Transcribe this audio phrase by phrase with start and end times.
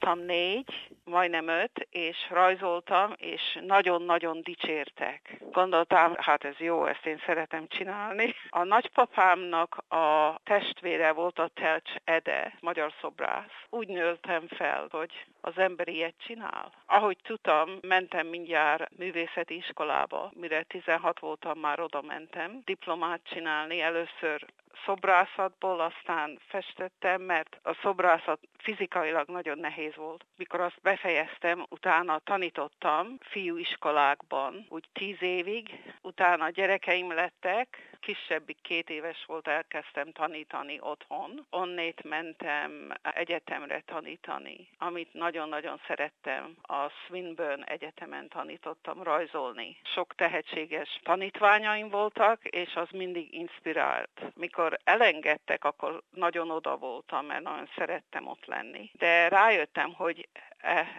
[0.00, 5.36] voltam négy, majdnem öt, és rajzoltam, és nagyon-nagyon dicsértek.
[5.52, 8.34] Gondoltam, hát ez jó, ezt én szeretem csinálni.
[8.50, 13.66] A nagypapámnak a testvére volt a Telcs Ede, magyar szobrász.
[13.70, 16.72] Úgy nőltem fel, hogy az ember ilyet csinál.
[16.86, 20.30] Ahogy tudtam, mentem mindjárt művészeti iskolába.
[20.34, 23.80] Mire 16 voltam, már oda mentem diplomát csinálni.
[23.80, 24.46] Először
[24.84, 30.24] szobrászatból, aztán festettem, mert a szobrászat fizikailag nagyon nehéz volt.
[30.36, 39.24] Mikor azt befejeztem, utána tanítottam fiúiskolákban, úgy tíz évig, utána gyerekeim lettek, kisebbik két éves
[39.26, 41.46] volt, elkezdtem tanítani otthon.
[41.50, 46.56] Onnét mentem egyetemre tanítani, amit nagyon-nagyon szerettem.
[46.62, 49.76] A Swinburne Egyetemen tanítottam rajzolni.
[49.82, 54.10] Sok tehetséges tanítványaim voltak, és az mindig inspirált.
[54.34, 58.90] Mikor elengedtek, akkor nagyon oda voltam, mert nagyon szerettem ott lenni.
[58.92, 60.28] De rájöttem, hogy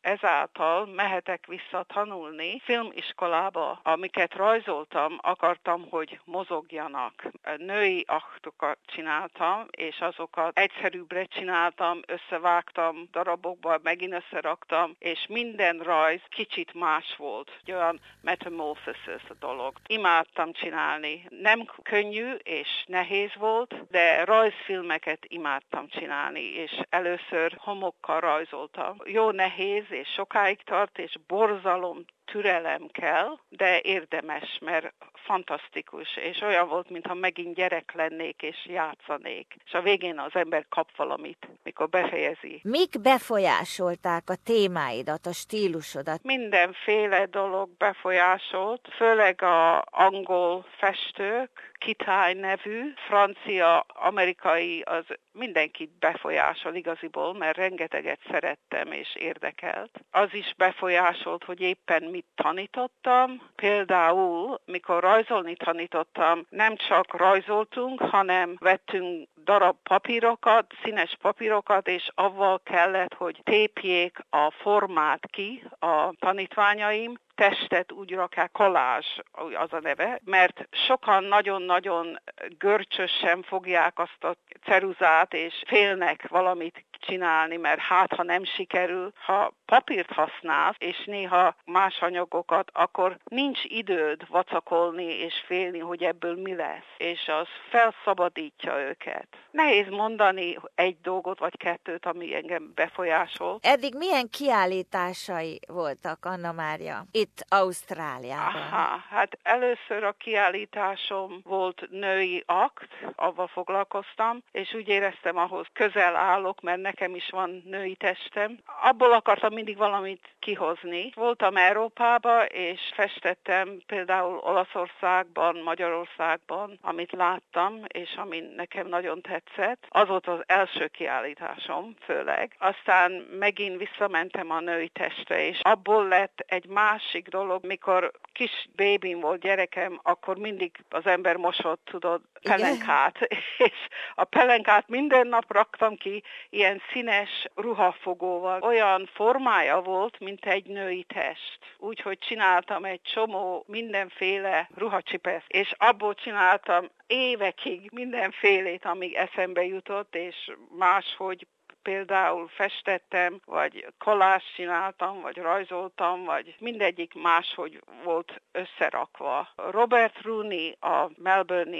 [0.00, 7.28] ezáltal mehetek vissza tanulni filmiskolába, amiket rajzoltam, akartam, hogy mozogjanak.
[7.56, 16.74] Női aktokat csináltam, és azokat egyszerűbbre csináltam, összevágtam darabokba, megint összeraktam, és minden rajz kicsit
[16.74, 17.50] más volt.
[17.66, 19.76] Olyan metamorphosis a dolog.
[19.86, 21.26] Imádtam csinálni.
[21.28, 28.96] Nem könnyű és nehéz volt, de rajzfilmeket imádtam csinálni, és először homokkal rajzoltam.
[29.04, 36.68] Jó nehéz, és sokáig tart, és borzalom türelem kell, de érdemes, mert fantasztikus, és olyan
[36.68, 39.56] volt, mintha megint gyerek lennék és játszanék.
[39.64, 42.60] És a végén az ember kap valamit, mikor befejezi.
[42.62, 46.22] Mik befolyásolták a témáidat, a stílusodat?
[46.22, 57.34] Mindenféle dolog befolyásolt, főleg a angol festők, Kitály nevű, francia, amerikai, az mindenkit befolyásol igaziból,
[57.34, 59.90] mert rengeteget szerettem és érdekelt.
[60.10, 63.50] Az is befolyásolt, hogy éppen mit tanítottam.
[63.54, 72.60] Például, mikor rajzolni tanítottam, nem csak rajzoltunk, hanem vettünk darab papírokat, színes papírokat, és avval
[72.62, 80.20] kellett, hogy tépjék a formát ki a tanítványaim, testet úgy rakják, kolázs az a neve,
[80.24, 82.20] mert sokan nagyon-nagyon
[82.58, 89.52] görcsösen fogják azt a ceruzát, és félnek valamit csinálni, mert hát, ha nem sikerül, ha
[89.66, 96.54] papírt használsz, és néha más anyagokat, akkor nincs időd vacakolni és félni, hogy ebből mi
[96.54, 99.26] lesz, és az felszabadítja őket.
[99.50, 103.58] Nehéz mondani egy dolgot vagy kettőt, ami engem befolyásol.
[103.62, 108.62] Eddig milyen kiállításai voltak, Anna Mária, itt Ausztráliában?
[108.62, 116.16] Aha, hát először a kiállításom volt női akt, avval foglalkoztam, és úgy éreztem, ahhoz közel
[116.16, 118.58] állok, mert nekem is van női testem.
[118.82, 121.12] Abból akartam mindig valamit kihozni.
[121.14, 129.86] Voltam Európába, és festettem például Olaszországban, Magyarországban, amit láttam, és ami nekem nagyon tetszett.
[129.88, 132.56] Az volt az első kiállításom, főleg.
[132.58, 139.20] Aztán megint visszamentem a női testre, és abból lett egy másik dolog, mikor kis bébim
[139.20, 143.18] volt gyerekem, akkor mindig az ember mosott, tudod, pelenkát,
[143.68, 143.78] és
[144.14, 148.62] a pelenkát minden nap raktam ki ilyen színes ruhafogóval.
[148.62, 151.58] Olyan formája volt, mint egy női test.
[151.78, 160.50] Úgyhogy csináltam egy csomó mindenféle ruhacsipeszt, és abból csináltam évekig mindenfélét, amíg eszembe jutott, és
[160.78, 161.46] máshogy
[161.84, 169.48] például festettem, vagy kollás csináltam, vagy rajzoltam, vagy mindegyik máshogy volt összerakva.
[169.56, 171.76] Robert Rooney, a Melbourne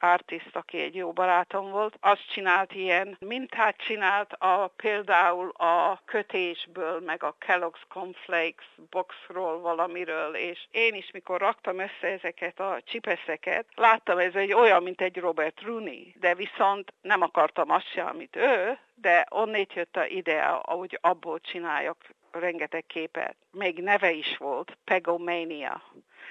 [0.00, 7.00] artist, aki egy jó barátom volt, azt csinált ilyen mintát csinált a, például a kötésből,
[7.00, 13.66] meg a Kellogg's Cornflakes boxról valamiről, és én is, mikor raktam össze ezeket a csipeszeket,
[13.74, 18.36] láttam, ez egy olyan, mint egy Robert Rooney, de viszont nem akartam azt sem, amit
[18.36, 21.96] ő, de onnét jött a idea, ahogy abból csináljak
[22.32, 23.36] rengeteg képet.
[23.50, 25.82] Még neve is volt, Pegomania.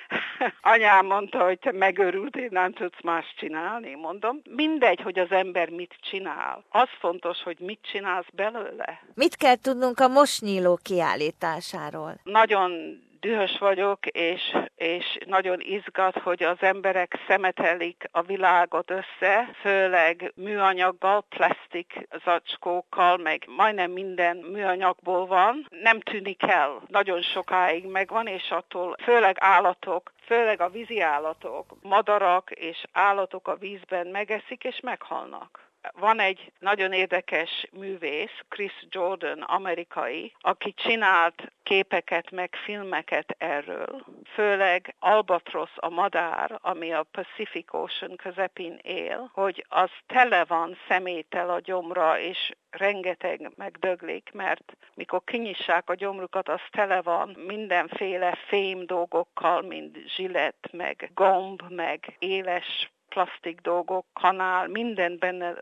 [0.62, 3.96] Anyám mondta, hogy te megörültél, nem tudsz más csinálni.
[3.96, 6.64] Mondom, mindegy, hogy az ember mit csinál.
[6.70, 9.02] Az fontos, hogy mit csinálsz belőle.
[9.14, 12.20] Mit kell tudnunk a most nyíló kiállításáról?
[12.24, 20.32] Nagyon dühös vagyok, és, és nagyon izgat, hogy az emberek szemetelik a világot össze, főleg
[20.36, 25.68] műanyaggal, plastik zacskókkal, meg majdnem minden műanyagból van.
[25.82, 32.52] Nem tűnik el, nagyon sokáig megvan, és attól főleg állatok, főleg a vízi állatok, madarak
[32.52, 40.34] és állatok a vízben megeszik és meghalnak van egy nagyon érdekes művész, Chris Jordan, amerikai,
[40.40, 44.06] aki csinált képeket, meg filmeket erről.
[44.34, 51.50] Főleg Albatrosz, a madár, ami a Pacific Ocean közepén él, hogy az tele van szemétel
[51.50, 58.86] a gyomra, és rengeteg megdöglik, mert mikor kinyissák a gyomrukat, az tele van mindenféle fém
[58.86, 65.54] dolgokkal, mint zsilett, meg gomb, meg éles plastik dolgok, kanál, mindent benne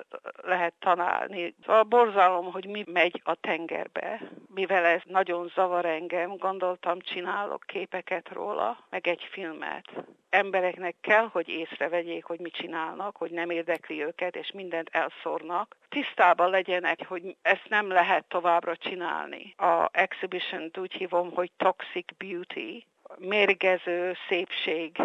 [0.43, 1.55] lehet tanálni.
[1.65, 4.21] Szóval borzalom, hogy mi megy a tengerbe.
[4.53, 9.91] Mivel ez nagyon zavar engem, gondoltam, csinálok képeket róla, meg egy filmet.
[10.29, 15.77] Embereknek kell, hogy észrevegyék, hogy mit csinálnak, hogy nem érdekli őket, és mindent elszórnak.
[15.89, 19.53] Tisztában legyenek, hogy ezt nem lehet továbbra csinálni.
[19.57, 22.85] A exhibition úgy hívom, hogy toxic beauty,
[23.17, 24.97] mérgező szépség.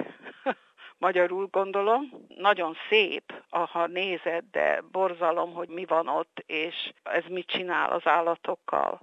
[1.03, 2.03] magyarul gondolom.
[2.43, 8.07] Nagyon szép, ha nézed, de borzalom, hogy mi van ott, és ez mit csinál az
[8.07, 9.01] állatokkal.